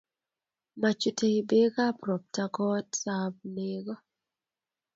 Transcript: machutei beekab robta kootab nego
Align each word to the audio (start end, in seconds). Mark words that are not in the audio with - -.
machutei 0.79 1.39
beekab 1.49 1.97
robta 2.07 2.43
kootab 2.55 3.33
nego 3.55 3.95